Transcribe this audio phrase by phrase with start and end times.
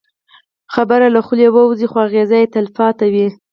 [0.73, 3.27] خبره له خولې ووځي، خو اغېز یې تل پاتې وي.